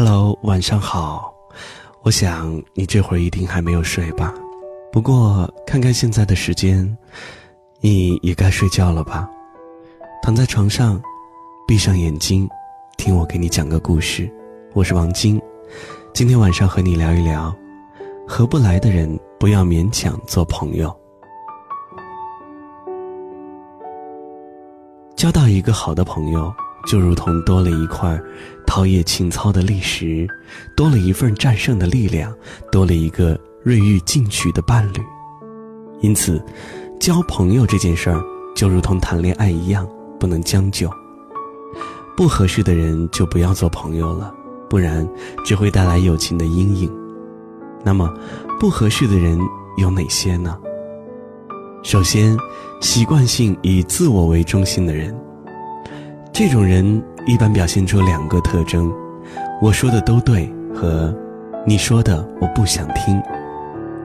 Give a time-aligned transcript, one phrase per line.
[0.00, 1.34] Hello，晚上好。
[2.02, 4.32] 我想你这会儿一定还没有睡吧？
[4.92, 6.96] 不过看看现在的时间，
[7.80, 9.28] 你也该睡觉了吧？
[10.22, 11.02] 躺在床上，
[11.66, 12.48] 闭上眼睛，
[12.96, 14.32] 听我给你讲个故事。
[14.72, 15.42] 我是王晶，
[16.14, 17.52] 今天晚上和你聊一聊，
[18.24, 20.96] 合不来的人不要勉强做朋友。
[25.16, 26.54] 交到一个好的朋友。
[26.88, 28.18] 就如同多了一块
[28.66, 30.26] 陶冶情操的砾石，
[30.74, 32.34] 多了一份战胜的力量，
[32.72, 35.00] 多了一个锐欲进取的伴侣。
[36.00, 36.42] 因此，
[36.98, 38.22] 交朋友这件事儿
[38.54, 39.86] 就如同谈恋爱一样，
[40.18, 40.90] 不能将就。
[42.16, 44.34] 不合适的人就不要做朋友了，
[44.70, 45.06] 不然
[45.44, 46.90] 只会带来友情的阴影。
[47.84, 48.12] 那么，
[48.58, 49.38] 不合适的人
[49.76, 50.56] 有哪些呢？
[51.82, 52.36] 首先，
[52.80, 55.14] 习惯性以自我为中心的人。
[56.38, 58.88] 这种人一般表现出两个特征：
[59.60, 61.12] 我说的都对和
[61.66, 63.20] 你说的我不想听。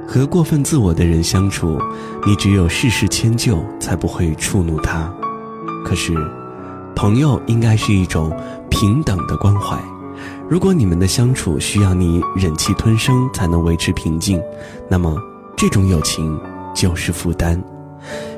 [0.07, 1.77] 和过分自我的人相处，
[2.25, 5.13] 你只有事事迁就，才不会触怒他。
[5.85, 6.11] 可是，
[6.95, 8.35] 朋友应该是一种
[8.67, 9.77] 平等的关怀。
[10.49, 14.41] 如果你们的相处需要你忍气吞声才能维持平静，
[14.89, 15.15] 那么
[15.55, 16.35] 这种友情
[16.73, 17.63] 就是负担。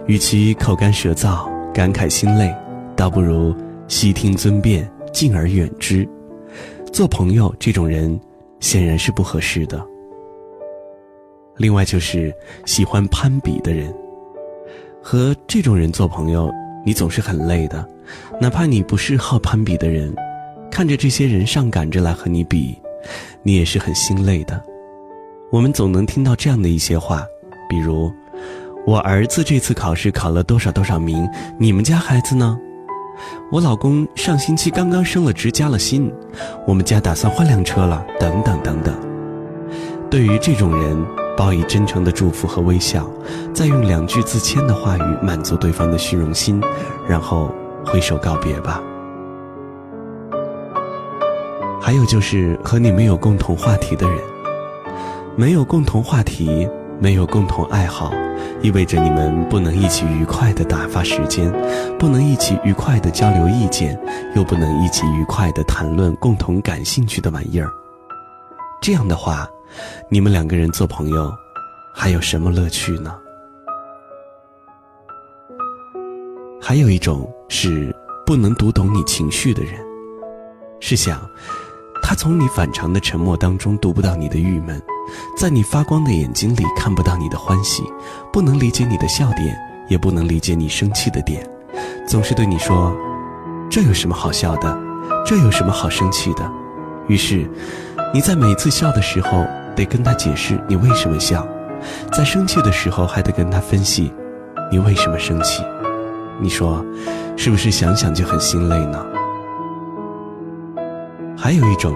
[0.05, 2.53] 与其口干舌燥、感慨心累，
[2.93, 3.55] 倒不如。
[3.87, 6.07] 悉听尊便，敬而远之。
[6.91, 8.19] 做朋友这种人，
[8.59, 9.85] 显然是不合适的。
[11.57, 12.33] 另外就是
[12.65, 13.93] 喜欢攀比的人，
[15.01, 16.51] 和这种人做朋友，
[16.85, 17.87] 你总是很累的。
[18.39, 20.13] 哪怕你不是好攀比的人，
[20.71, 22.77] 看着这些人上赶着来和你比，
[23.43, 24.61] 你也是很心累的。
[25.51, 27.23] 我们总能听到这样的一些话，
[27.69, 28.11] 比如
[28.85, 31.27] ：“我儿子这次考试考了多少多少名，
[31.57, 32.59] 你们家孩子呢？”
[33.51, 36.11] 我老公上星期刚刚升了职加了薪，
[36.65, 38.93] 我们家打算换辆车了，等等等等。
[40.09, 41.05] 对于这种人，
[41.35, 43.09] 报以真诚的祝福和微笑，
[43.53, 46.61] 再用两句自谦的话语满足对方的虚荣心，
[47.07, 47.51] 然后
[47.85, 48.81] 挥手告别吧。
[51.81, 54.17] 还有就是和你没有共同话题的人，
[55.35, 56.67] 没有共同话题。
[56.97, 58.13] 没有共同爱好，
[58.61, 61.51] 意味着你们不能一起愉快地打发时间，
[61.99, 63.99] 不能一起愉快地交流意见，
[64.35, 67.69] 又不能一起愉快地谈论共同感兴趣的玩意儿。
[68.81, 69.47] 这样的话，
[70.09, 71.31] 你们两个人做朋友，
[71.93, 73.15] 还有什么乐趣呢？
[76.61, 79.73] 还有一种是不能读懂你情绪的人。
[80.79, 81.21] 试想，
[82.01, 84.81] 他从你反常的沉默当中读不到你的郁闷。
[85.37, 87.83] 在你发光的眼睛里看不到你的欢喜，
[88.31, 89.57] 不能理解你的笑点，
[89.87, 91.47] 也不能理解你生气的点，
[92.07, 92.95] 总是对你说
[93.69, 94.77] ：“这有什么好笑的？
[95.25, 96.51] 这有什么好生气的？”
[97.07, 97.49] 于是，
[98.13, 99.45] 你在每次笑的时候
[99.75, 101.47] 得跟他解释你为什么笑，
[102.11, 104.11] 在生气的时候还得跟他分析
[104.71, 105.63] 你为什么生气。
[106.39, 106.83] 你说，
[107.37, 109.05] 是不是想想就很心累呢？
[111.37, 111.95] 还有一种。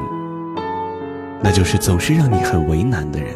[1.42, 3.34] 那就是总是让你很为难的人。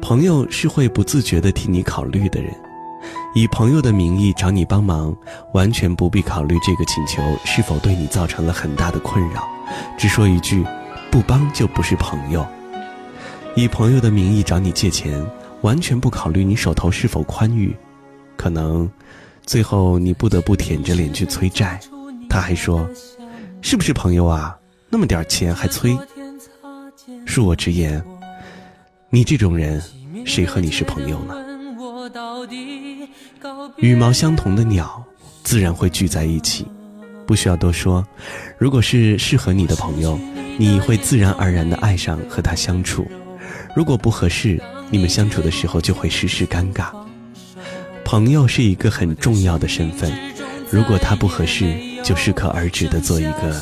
[0.00, 2.54] 朋友是会不自觉地替你考虑的人，
[3.34, 5.14] 以朋友的名义找你帮忙，
[5.52, 9.46] 完全不必考虑这个请求是否对你造成了很大的困扰，
[9.98, 10.64] 只说一句，
[11.10, 12.46] 不帮就不是朋友。
[13.54, 15.22] 以朋友的名义找你借钱，
[15.62, 17.76] 完全不考虑你手头是否宽裕，
[18.36, 18.88] 可能
[19.44, 21.78] 最后你不得不舔着脸去催债，
[22.30, 22.88] 他还说，
[23.60, 24.56] 是不是朋友啊？
[24.88, 25.94] 那么点钱还催。
[27.26, 28.02] 恕我直言，
[29.10, 29.82] 你这种人，
[30.26, 31.34] 谁和你是朋友呢？
[33.76, 35.02] 羽毛相同的鸟，
[35.42, 36.66] 自然会聚在一起，
[37.26, 38.06] 不需要多说。
[38.58, 40.18] 如果是适合你的朋友，
[40.58, 43.04] 你会自然而然的爱上和他相处；
[43.74, 46.90] 如果不合适，你们相处的时候就会时时尴尬。
[48.04, 50.12] 朋友是一个很重要的身份，
[50.70, 53.54] 如果他不合适，就适可而止的做一个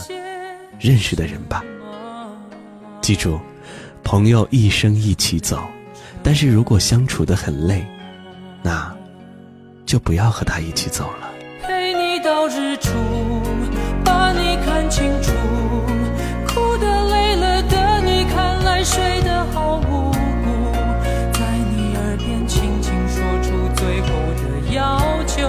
[0.78, 1.64] 认识的人吧。
[3.06, 3.38] 记住。
[4.02, 5.60] 朋友一生一起走，
[6.24, 7.86] 但是如果相处的很累，
[8.64, 8.92] 那
[9.84, 11.30] 就不要和他一起走了。
[11.62, 12.90] 陪你到日出，
[14.04, 15.30] 把你看清楚，
[16.48, 20.72] 哭的累了的你看来睡得好无辜，
[21.32, 25.48] 在你耳边轻轻说出最后的要求，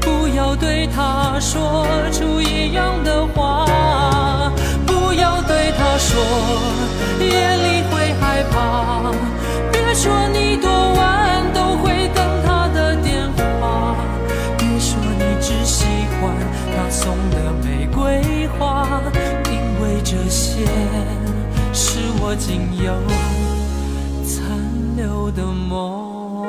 [0.00, 3.67] 不要对他说出一样的话，
[20.10, 20.64] 这些
[21.70, 22.94] 是我仅有
[24.24, 24.58] 残
[24.96, 26.48] 留的梦。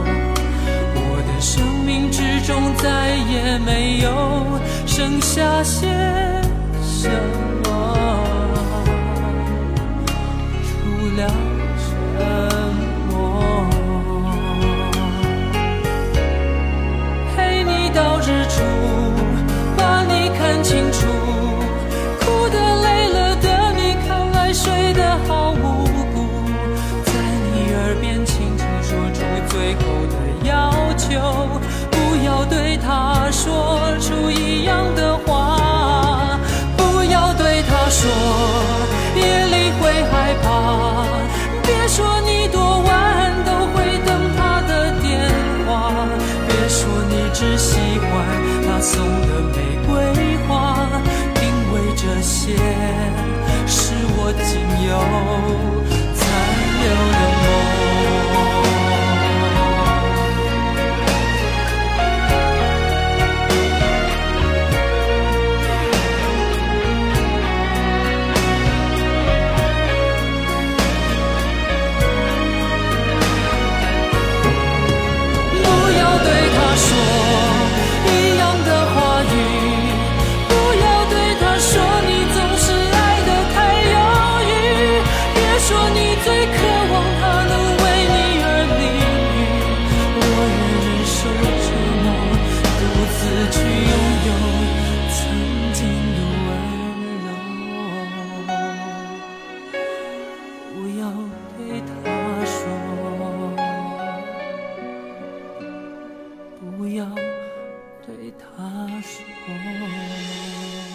[2.45, 5.87] 中再也没有剩下些
[6.81, 7.09] 什
[7.63, 7.69] 么，
[10.65, 10.71] 除
[11.17, 11.21] 了
[11.77, 11.87] 沉
[13.09, 13.13] 默。
[17.35, 18.40] 陪你到日
[48.81, 49.57] 送的玫
[49.87, 50.89] 瑰花，
[51.35, 52.55] 因为这些
[53.67, 54.49] 是我仅
[54.89, 56.00] 有。
[108.21, 110.90] 对他说。